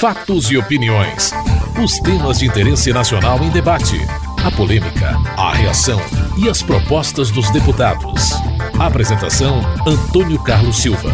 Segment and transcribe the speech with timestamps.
[0.00, 1.30] Fatos e opiniões.
[1.84, 3.98] Os temas de interesse nacional em debate.
[4.42, 6.00] A polêmica, a reação
[6.42, 8.30] e as propostas dos deputados.
[8.78, 11.12] Apresentação: Antônio Carlos Silva.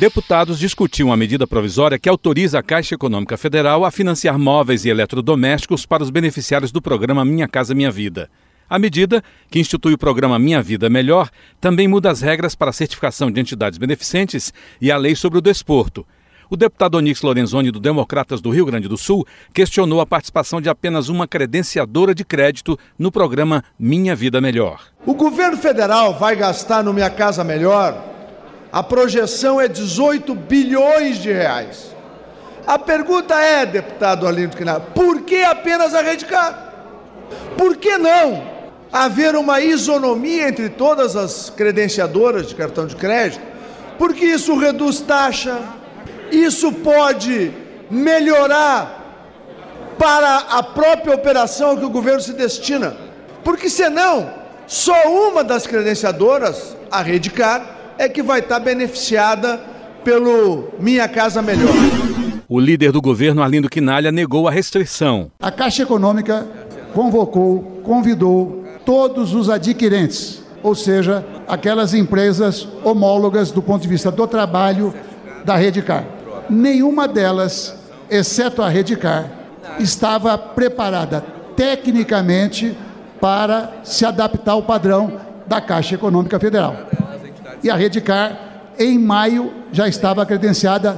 [0.00, 4.88] Deputados discutiam a medida provisória que autoriza a Caixa Econômica Federal a financiar móveis e
[4.88, 8.28] eletrodomésticos para os beneficiários do programa Minha Casa Minha Vida.
[8.68, 11.30] A medida, que institui o programa Minha Vida Melhor,
[11.60, 15.42] também muda as regras para a certificação de entidades beneficentes e a lei sobre o
[15.42, 16.04] desporto.
[16.50, 19.24] O deputado Onix Lorenzoni, do Democratas do Rio Grande do Sul,
[19.54, 24.80] questionou a participação de apenas uma credenciadora de crédito no programa Minha Vida Melhor.
[25.04, 28.04] O governo federal vai gastar no Minha Casa Melhor,
[28.72, 31.94] a projeção é 18 bilhões de reais.
[32.66, 36.72] A pergunta é, deputado Arlindo Quinal, por que apenas a Rede Car?
[37.56, 38.55] Por que não
[39.04, 43.42] haver uma isonomia entre todas as credenciadoras de cartão de crédito,
[43.98, 45.60] porque isso reduz taxa,
[46.30, 47.52] isso pode
[47.90, 48.96] melhorar
[49.98, 52.96] para a própria operação que o governo se destina.
[53.42, 54.30] Porque senão,
[54.66, 54.94] só
[55.28, 59.60] uma das credenciadoras, a Redcar, é que vai estar beneficiada
[60.04, 61.72] pelo Minha Casa Melhor.
[62.48, 65.30] O líder do governo, Arlindo Quinalha, negou a restrição.
[65.40, 66.46] A Caixa Econômica
[66.92, 68.55] convocou, convidou
[68.86, 74.94] todos os adquirentes, ou seja, aquelas empresas homólogas do ponto de vista do trabalho
[75.44, 76.04] da Redcar.
[76.48, 77.74] Nenhuma delas,
[78.08, 79.28] exceto a Redcar,
[79.80, 81.22] estava preparada
[81.56, 82.76] tecnicamente
[83.20, 86.76] para se adaptar ao padrão da Caixa Econômica Federal.
[87.62, 88.38] E a Redcar,
[88.78, 90.92] em maio, já estava credenciada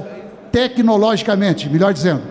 [0.51, 2.21] tecnologicamente, melhor dizendo.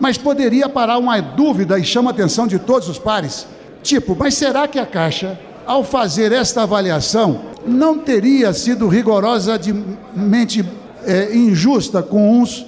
[0.00, 3.46] Mas poderia parar uma dúvida e chama a atenção de todos os pares
[3.82, 10.64] Tipo, mas será que a Caixa, ao fazer esta avaliação, não teria sido rigorosamente
[11.04, 12.66] é, injusta com uns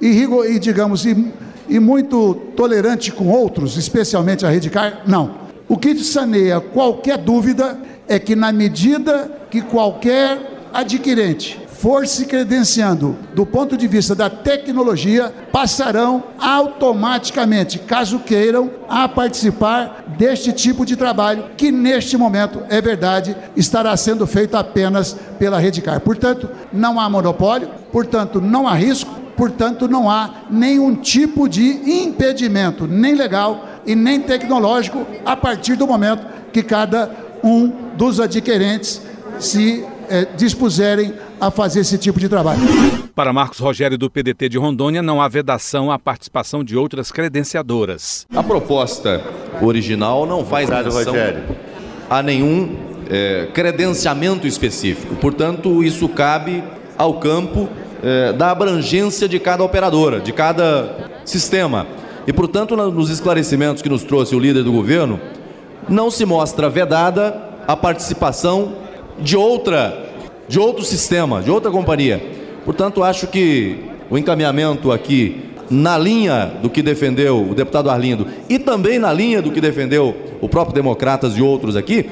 [0.00, 1.32] e, e digamos, e,
[1.68, 5.02] e muito tolerante com outros, especialmente a Redcar?
[5.06, 5.44] Não.
[5.68, 13.14] O que saneia qualquer dúvida é que, na medida que qualquer adquirente for se credenciando
[13.34, 20.96] do ponto de vista da tecnologia, passarão automaticamente, caso queiram, a participar deste tipo de
[20.96, 26.00] trabalho, que neste momento, é verdade, estará sendo feito apenas pela Redcar.
[26.00, 31.66] Portanto, não há monopólio, portanto, não há risco, portanto, não há nenhum tipo de
[32.02, 37.10] impedimento, nem legal e nem tecnológico, a partir do momento que cada
[37.44, 39.02] um dos adquirentes
[39.38, 42.60] se eh, dispuserem a fazer esse tipo de trabalho.
[43.14, 48.26] Para Marcos Rogério do PDT de Rondônia, não há vedação à participação de outras credenciadoras.
[48.34, 49.22] A proposta
[49.62, 51.14] original não faz vedação
[52.08, 52.76] a nenhum
[53.10, 55.14] é, credenciamento específico.
[55.16, 56.62] Portanto, isso cabe
[56.96, 57.68] ao campo
[58.02, 61.86] é, da abrangência de cada operadora, de cada sistema.
[62.26, 65.20] E, portanto, nos esclarecimentos que nos trouxe o líder do governo,
[65.88, 68.76] não se mostra vedada a participação
[69.18, 70.03] de outra
[70.48, 72.22] de outro sistema, de outra companhia.
[72.64, 73.78] Portanto, acho que
[74.10, 79.40] o encaminhamento aqui, na linha do que defendeu o deputado Arlindo e também na linha
[79.40, 82.08] do que defendeu o próprio Democratas e outros aqui,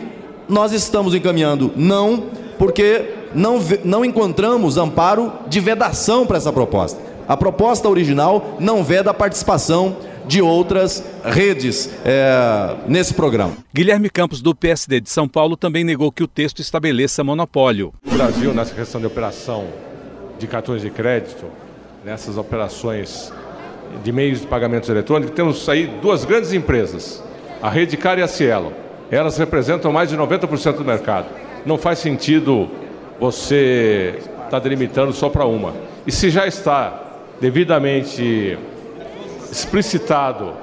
[0.48, 2.24] nós estamos encaminhando não,
[2.58, 3.04] porque
[3.34, 7.00] não, não encontramos amparo de vedação para essa proposta.
[7.28, 9.96] A proposta original não veda a participação
[10.26, 13.56] de outras redes é, nesse programa.
[13.74, 17.92] Guilherme Campos, do PSD de São Paulo, também negou que o texto estabeleça monopólio.
[18.06, 19.66] O Brasil, nessa questão de operação
[20.38, 21.46] de cartões de crédito,
[22.04, 23.32] nessas operações
[24.02, 27.22] de meios de pagamentos eletrônicos, temos aí duas grandes empresas,
[27.62, 28.72] a Redcar e a Cielo.
[29.10, 31.26] Elas representam mais de 90% do mercado.
[31.66, 32.68] Não faz sentido
[33.20, 35.74] você estar tá delimitando só para uma.
[36.06, 37.02] E se já está
[37.40, 38.58] devidamente
[39.52, 40.54] explicitado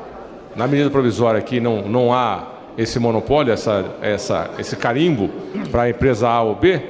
[0.55, 5.29] na medida provisória que não, não há esse monopólio, essa, essa, esse carimbo
[5.69, 6.81] para a empresa A ou B,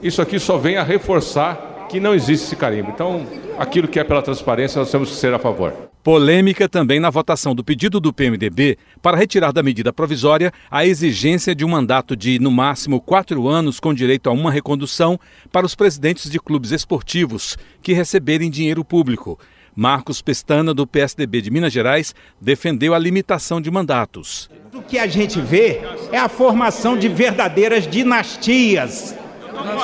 [0.00, 2.90] isso aqui só vem a reforçar que não existe esse carimbo.
[2.90, 3.26] Então,
[3.58, 5.72] aquilo que é pela transparência, nós temos que ser a favor.
[6.04, 11.54] Polêmica também na votação do pedido do PMDB para retirar da medida provisória a exigência
[11.54, 15.18] de um mandato de, no máximo, quatro anos com direito a uma recondução
[15.50, 19.38] para os presidentes de clubes esportivos que receberem dinheiro público.
[19.80, 24.50] Marcos Pestana, do PSDB de Minas Gerais, defendeu a limitação de mandatos.
[24.74, 29.14] O que a gente vê é a formação de verdadeiras dinastias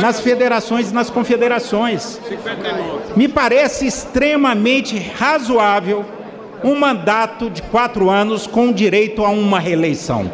[0.00, 2.20] nas federações e nas confederações.
[3.14, 6.04] Me parece extremamente razoável
[6.64, 10.28] um mandato de quatro anos com direito a uma reeleição,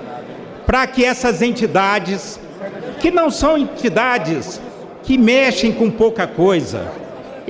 [0.65, 2.41] para que essas entidades,
[2.99, 4.59] que não são entidades
[5.03, 7.00] que mexem com pouca coisa,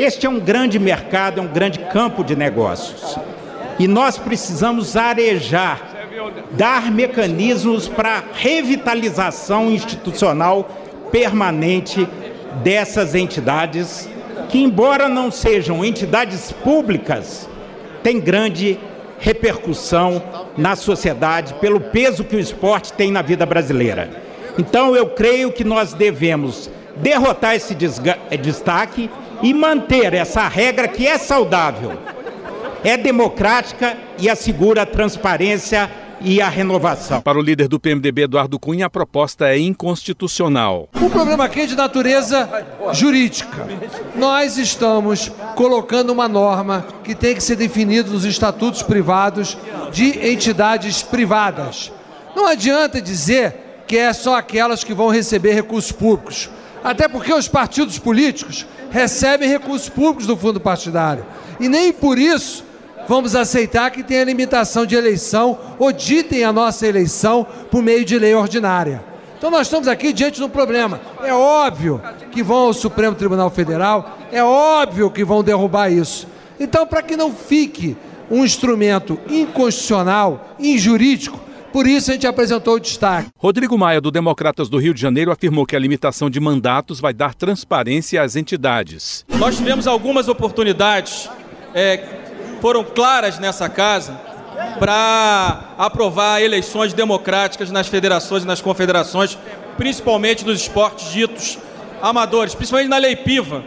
[0.00, 3.18] Este é um grande mercado, é um grande campo de negócios.
[3.78, 5.78] E nós precisamos arejar,
[6.52, 10.70] dar mecanismos para revitalização institucional
[11.12, 12.08] permanente
[12.64, 14.08] dessas entidades,
[14.48, 17.46] que, embora não sejam entidades públicas,
[18.02, 18.80] têm grande
[19.18, 20.22] repercussão
[20.56, 24.08] na sociedade pelo peso que o esporte tem na vida brasileira.
[24.58, 29.10] Então, eu creio que nós devemos derrotar esse destaque
[29.42, 31.92] e manter essa regra que é saudável
[32.82, 35.90] é democrática e assegura a transparência
[36.22, 37.20] e a renovação.
[37.22, 40.88] Para o líder do PMDB, Eduardo Cunha, a proposta é inconstitucional.
[41.00, 42.48] O problema aqui é de natureza
[42.92, 43.66] jurídica.
[44.14, 49.56] Nós estamos colocando uma norma que tem que ser definida nos estatutos privados
[49.92, 51.90] de entidades privadas.
[52.36, 56.50] Não adianta dizer que é só aquelas que vão receber recursos públicos.
[56.82, 61.24] Até porque os partidos políticos recebem recursos públicos do fundo partidário.
[61.58, 62.64] E nem por isso
[63.08, 68.18] vamos aceitar que tenha limitação de eleição ou ditem a nossa eleição por meio de
[68.18, 69.04] lei ordinária.
[69.36, 71.00] Então nós estamos aqui diante de um problema.
[71.22, 72.00] É óbvio
[72.30, 76.26] que vão ao Supremo Tribunal Federal, é óbvio que vão derrubar isso.
[76.58, 77.96] Então, para que não fique
[78.30, 81.40] um instrumento inconstitucional, injurídico,
[81.72, 83.28] por isso a gente apresentou o destaque.
[83.38, 87.12] Rodrigo Maia, do Democratas do Rio de Janeiro, afirmou que a limitação de mandatos vai
[87.12, 89.24] dar transparência às entidades.
[89.36, 91.28] Nós tivemos algumas oportunidades
[91.74, 92.02] é,
[92.60, 94.20] foram claras nessa casa
[94.78, 99.38] para aprovar eleições democráticas nas federações e nas confederações,
[99.76, 101.58] principalmente dos esportes ditos
[102.02, 103.62] amadores, principalmente na Lei Piva,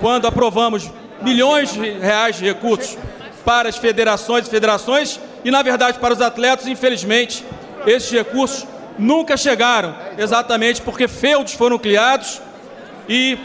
[0.00, 0.90] quando aprovamos
[1.22, 2.96] milhões de reais de recursos
[3.44, 7.42] para as federações e federações e, na verdade, para os atletas, infelizmente,
[7.86, 8.66] esses recursos
[8.98, 12.42] nunca chegaram, exatamente porque feudos foram criados
[13.08, 13.38] e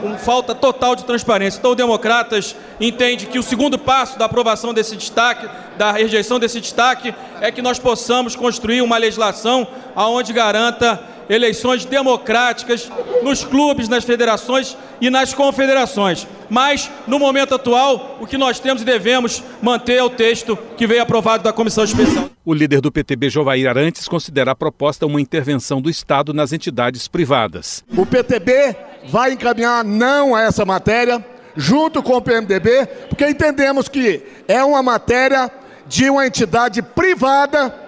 [0.00, 1.58] com falta total de transparência.
[1.58, 6.60] Então, o Democratas entende que o segundo passo da aprovação desse destaque, da rejeição desse
[6.60, 9.66] destaque, é que nós possamos construir uma legislação
[9.96, 12.90] aonde garanta eleições democráticas
[13.22, 16.26] nos clubes, nas federações e nas confederações.
[16.48, 20.86] Mas, no momento atual, o que nós temos e devemos manter é o texto que
[20.86, 22.30] veio aprovado da Comissão Especial.
[22.44, 27.06] O líder do PTB, Jovair Arantes, considera a proposta uma intervenção do Estado nas entidades
[27.06, 27.84] privadas.
[27.96, 28.74] O PTB
[29.06, 34.82] vai encaminhar não a essa matéria, junto com o PMDB, porque entendemos que é uma
[34.82, 35.50] matéria
[35.86, 37.87] de uma entidade privada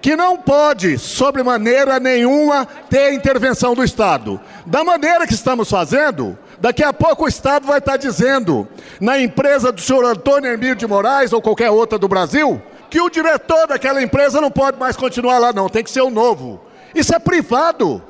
[0.00, 4.40] que não pode, sobre maneira nenhuma, ter intervenção do Estado.
[4.64, 8.66] Da maneira que estamos fazendo, daqui a pouco o Estado vai estar dizendo,
[9.00, 13.10] na empresa do senhor Antônio Emílio de Moraes ou qualquer outra do Brasil, que o
[13.10, 16.60] diretor daquela empresa não pode mais continuar lá, não, tem que ser o novo.
[16.94, 18.02] Isso é privado.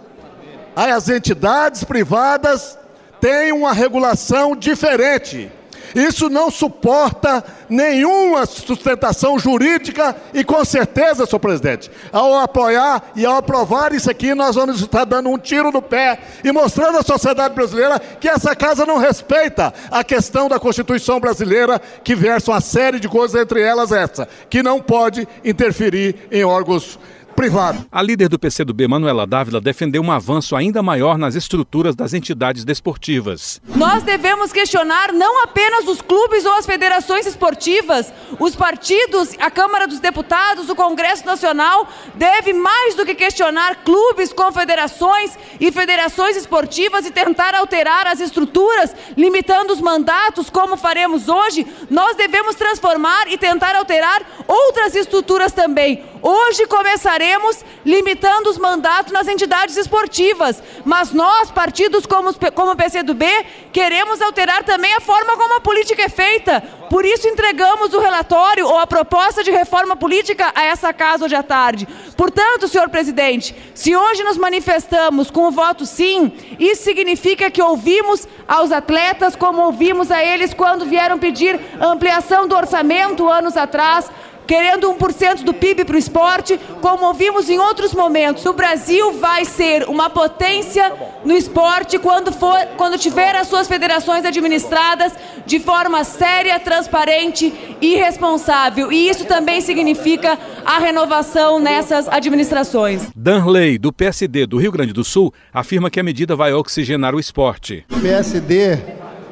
[0.75, 2.79] As entidades privadas
[3.21, 5.51] têm uma regulação diferente.
[5.95, 13.37] Isso não suporta nenhuma sustentação jurídica e com certeza, senhor presidente, ao apoiar e ao
[13.37, 17.55] aprovar isso aqui, nós vamos estar dando um tiro no pé e mostrando à sociedade
[17.55, 23.01] brasileira que essa casa não respeita a questão da Constituição brasileira, que versa uma série
[23.01, 26.99] de coisas, entre elas essa, que não pode interferir em órgãos
[27.41, 27.87] privado.
[27.91, 32.67] A líder do PCdoB, Manuela Dávila, defendeu um avanço ainda maior nas estruturas das entidades
[32.67, 33.63] desportivas.
[33.75, 39.87] Nós devemos questionar não apenas os clubes ou as federações esportivas, os partidos, a Câmara
[39.87, 47.07] dos Deputados, o Congresso Nacional deve mais do que questionar clubes, confederações e federações esportivas
[47.07, 53.39] e tentar alterar as estruturas, limitando os mandatos, como faremos hoje, nós devemos transformar e
[53.39, 56.05] tentar alterar outras estruturas também.
[56.23, 63.25] Hoje começaremos limitando os mandatos nas entidades esportivas, mas nós, partidos como, como o PCdoB,
[63.73, 66.63] queremos alterar também a forma como a política é feita.
[66.91, 71.35] Por isso entregamos o relatório ou a proposta de reforma política a essa casa hoje
[71.35, 71.89] à tarde.
[72.17, 78.27] Portanto, senhor presidente, se hoje nos manifestamos com o voto sim, isso significa que ouvimos
[78.47, 84.11] aos atletas como ouvimos a eles quando vieram pedir ampliação do orçamento anos atrás,
[84.47, 88.45] querendo 1% do PIB para o esporte, como ouvimos em outros momentos.
[88.45, 90.93] O Brasil vai ser uma potência
[91.25, 95.13] no esporte quando, for, quando tiver as suas federações administradas
[95.47, 98.91] de forma séria, transparente e responsável.
[98.91, 103.09] E isso também significa a renovação nessas administrações.
[103.15, 107.21] Danley, do PSD do Rio Grande do Sul, afirma que a medida vai oxigenar o
[107.21, 107.85] esporte.
[107.91, 108.79] O PSD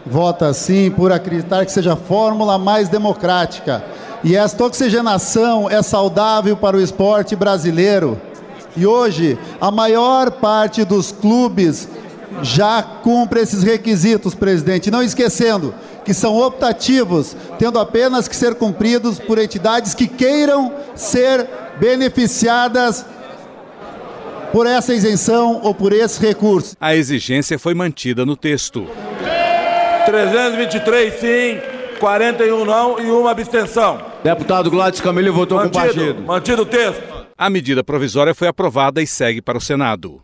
[0.07, 3.85] vota sim por acreditar que seja a fórmula mais democrática
[4.25, 8.21] e esta oxigenação é saudável para o esporte brasileiro.
[8.77, 11.89] E hoje, a maior parte dos clubes
[12.43, 14.91] já cumpre esses requisitos, presidente.
[14.91, 21.49] Não esquecendo que são optativos, tendo apenas que ser cumpridos por entidades que queiram ser
[21.79, 23.05] beneficiadas
[24.53, 26.77] por essa isenção ou por esse recurso.
[26.81, 28.87] A exigência foi mantida no texto.
[30.07, 34.01] 323 sim, 41 não e uma abstenção.
[34.23, 36.23] Deputado Gladys Camilo votou mantido, com o partido.
[36.23, 37.03] Mantido o texto.
[37.37, 40.21] A medida provisória foi aprovada e segue para o Senado.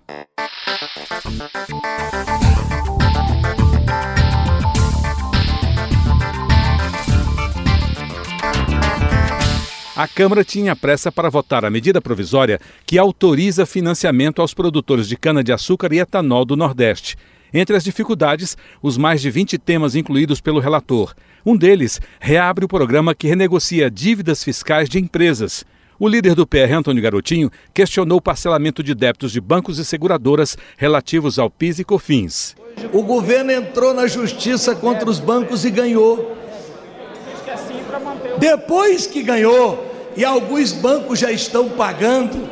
[9.96, 15.16] A Câmara tinha pressa para votar a medida provisória que autoriza financiamento aos produtores de
[15.16, 17.16] cana-de-açúcar e etanol do Nordeste.
[17.56, 21.14] Entre as dificuldades, os mais de 20 temas incluídos pelo relator.
[21.46, 25.64] Um deles reabre o programa que renegocia dívidas fiscais de empresas.
[25.96, 30.58] O líder do PR, Antônio Garotinho, questionou o parcelamento de débitos de bancos e seguradoras
[30.76, 32.56] relativos ao PIS e COFINS.
[32.92, 36.36] O governo entrou na justiça contra os bancos e ganhou.
[38.36, 42.50] Depois que ganhou, e alguns bancos já estão pagando,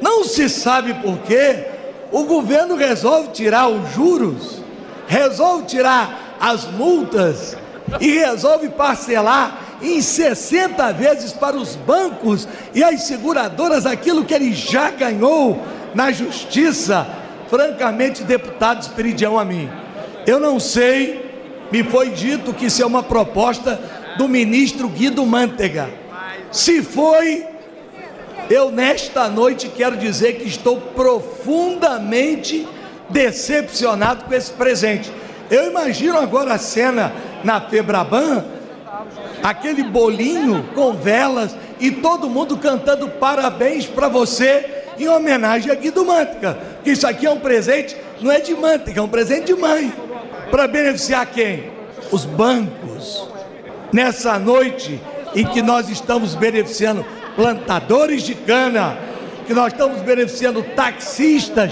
[0.00, 1.75] não se sabe por quê,
[2.12, 4.62] o governo resolve tirar os juros,
[5.06, 7.56] resolve tirar as multas
[8.00, 14.52] e resolve parcelar em 60 vezes para os bancos e as seguradoras aquilo que ele
[14.52, 15.62] já ganhou
[15.94, 17.06] na justiça.
[17.48, 19.70] Francamente, deputado Esperidião a mim.
[20.26, 21.24] Eu não sei,
[21.70, 23.80] me foi dito que isso é uma proposta
[24.18, 25.88] do ministro Guido Mantega.
[26.50, 27.46] Se foi,
[28.48, 32.66] eu nesta noite quero dizer que estou profundamente
[33.08, 35.10] decepcionado com esse presente.
[35.50, 37.12] Eu imagino agora a cena
[37.44, 38.44] na Febraban,
[39.42, 46.04] aquele bolinho com velas e todo mundo cantando parabéns para você em homenagem a Guido
[46.04, 46.58] Mantega.
[46.82, 49.92] Que isso aqui é um presente, não é de Mantega, é um presente de mãe.
[50.50, 51.70] Para beneficiar quem?
[52.10, 53.28] Os bancos.
[53.92, 55.00] Nessa noite
[55.34, 57.04] em que nós estamos beneficiando
[57.36, 58.98] plantadores de cana,
[59.46, 61.70] que nós estamos beneficiando taxistas,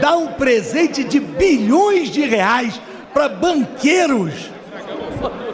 [0.00, 2.80] dá um presente de bilhões de reais
[3.12, 4.50] para banqueiros.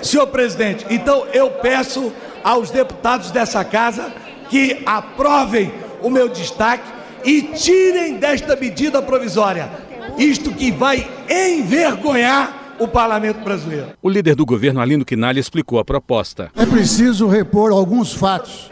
[0.01, 2.13] Senhor presidente, então eu peço
[2.43, 4.11] aos deputados dessa casa
[4.49, 6.89] que aprovem o meu destaque
[7.25, 9.69] e tirem desta medida provisória
[10.17, 13.89] isto que vai envergonhar o parlamento brasileiro.
[14.01, 16.51] O líder do governo, Alino Quinalha, explicou a proposta.
[16.57, 18.71] É preciso repor alguns fatos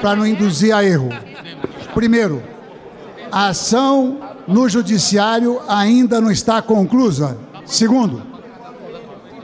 [0.00, 1.10] para não induzir a erro.
[1.94, 2.42] Primeiro,
[3.30, 7.36] a ação no judiciário ainda não está conclusa.
[7.64, 8.22] Segundo,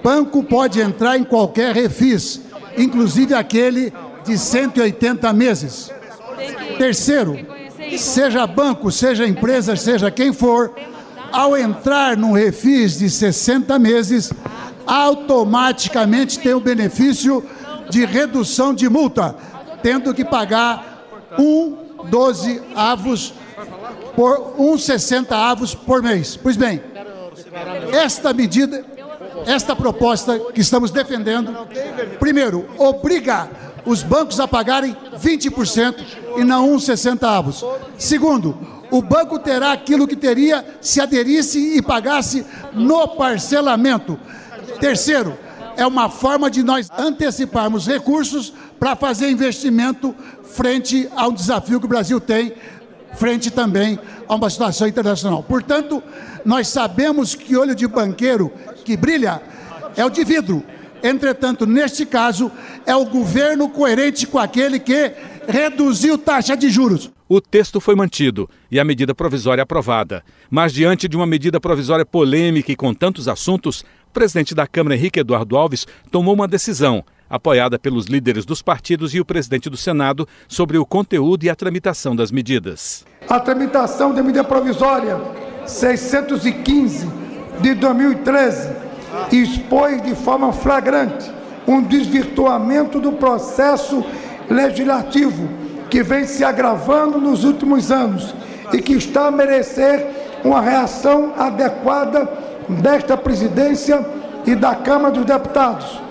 [0.02, 2.40] banco pode entrar em qualquer refis,
[2.76, 3.92] inclusive aquele
[4.25, 5.90] de 180 meses.
[6.78, 7.38] Terceiro,
[7.97, 10.73] seja banco, seja empresa, seja quem for,
[11.33, 14.33] ao entrar num refis de 60 meses,
[14.87, 17.45] automaticamente tem o benefício
[17.90, 19.35] de redução de multa,
[19.83, 21.04] tendo que pagar
[21.38, 21.76] um
[22.09, 23.35] 12 avos
[24.14, 26.37] por um 60 avos por mês.
[26.37, 26.80] Pois bem,
[27.92, 28.85] esta medida,
[29.47, 31.54] esta proposta que estamos defendendo,
[32.18, 33.49] primeiro, obriga
[33.85, 36.04] os bancos a pagarem 20%
[36.38, 37.64] e não uns 60 avos.
[37.97, 38.59] Segundo,
[38.90, 44.18] o banco terá aquilo que teria se aderisse e pagasse no parcelamento.
[44.80, 45.38] Terceiro,
[45.76, 50.14] é uma forma de nós anteciparmos recursos para fazer investimento
[50.45, 52.52] frente ao desafio que o Brasil tem,
[53.14, 55.42] frente também a uma situação internacional.
[55.42, 56.02] Portanto,
[56.45, 58.52] nós sabemos que olho de banqueiro
[58.85, 59.40] que brilha
[59.97, 60.62] é o de vidro.
[61.02, 62.50] Entretanto, neste caso,
[62.85, 65.12] é o governo coerente com aquele que
[65.47, 67.11] reduziu taxa de juros.
[67.28, 70.23] O texto foi mantido e a medida provisória aprovada.
[70.49, 74.95] Mas, diante de uma medida provisória polêmica e com tantos assuntos, o presidente da Câmara,
[74.95, 79.76] Henrique Eduardo Alves, tomou uma decisão, apoiada pelos líderes dos partidos e o presidente do
[79.76, 83.04] Senado, sobre o conteúdo e a tramitação das medidas.
[83.28, 85.21] A tramitação da medida provisória
[85.66, 87.09] 615
[87.61, 88.71] de 2013
[89.33, 91.30] expôs de forma flagrante
[91.66, 94.04] um desvirtuamento do processo
[94.49, 95.49] legislativo
[95.90, 98.35] que vem se agravando nos últimos anos
[98.73, 100.06] e que está a merecer
[100.45, 102.28] uma reação adequada
[102.68, 104.04] desta presidência
[104.47, 106.05] e da Câmara dos Deputados.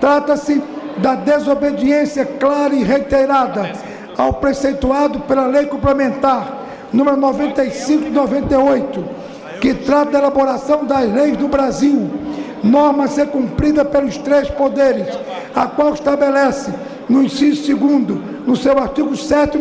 [0.00, 0.62] Trata-se
[0.98, 3.72] da desobediência clara e reiterada
[4.16, 6.60] ao preceituado pela Lei Complementar
[6.92, 9.04] número 95 de 98,
[9.60, 12.10] que trata da elaboração das leis do Brasil,
[12.62, 15.06] norma a ser cumprida pelos três poderes,
[15.54, 16.72] a qual estabelece,
[17.08, 19.58] no inciso segundo, no seu artigo 7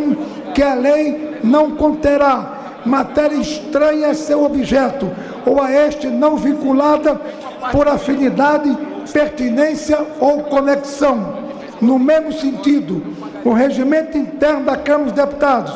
[0.53, 5.09] que a lei não conterá matéria estranha a seu objeto
[5.45, 7.19] ou a este não vinculada
[7.71, 8.75] por afinidade,
[9.11, 11.49] pertinência ou conexão.
[11.81, 13.01] No mesmo sentido,
[13.43, 15.73] o regimento interno da Câmara dos Deputados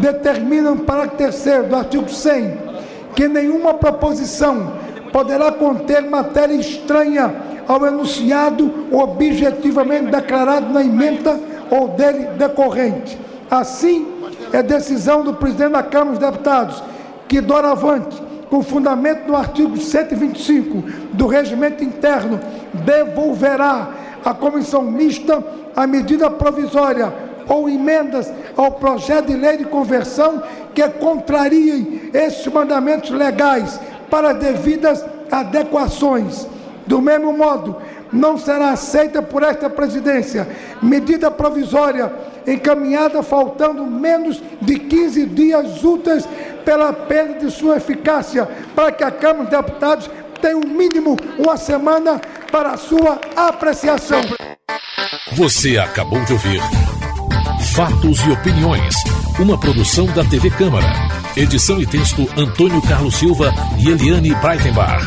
[0.00, 2.66] determina no parágrafo terceiro do artigo 100
[3.14, 4.72] que nenhuma proposição
[5.12, 7.34] poderá conter matéria estranha
[7.66, 11.40] ao enunciado objetivamente declarado na emenda
[11.70, 13.18] ou dele decorrente.
[13.50, 14.06] Assim,
[14.52, 16.82] é decisão do presidente da Câmara dos Deputados
[17.26, 22.40] que, doravante, com fundamento no artigo 125 do regimento interno,
[22.72, 23.90] devolverá
[24.24, 25.42] à comissão mista
[25.74, 27.12] a medida provisória
[27.48, 30.42] ou emendas ao projeto de lei de conversão
[30.74, 36.46] que contrariem esses mandamentos legais para devidas adequações.
[36.86, 37.76] Do mesmo modo,
[38.12, 40.46] não será aceita por esta presidência
[40.80, 42.12] medida provisória
[42.46, 46.28] encaminhada faltando menos de 15 dias úteis
[46.66, 48.44] pela perda de sua eficácia,
[48.74, 50.10] para que a Câmara dos Deputados
[50.42, 52.20] tenha um mínimo uma semana
[52.50, 54.20] para a sua apreciação.
[55.34, 56.60] Você acabou de ouvir
[57.72, 58.94] Fatos e Opiniões,
[59.38, 60.86] uma produção da TV Câmara.
[61.36, 65.04] Edição e texto Antônio Carlos Silva e Eliane Breitenbach.